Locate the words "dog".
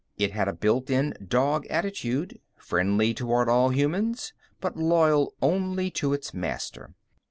1.23-1.67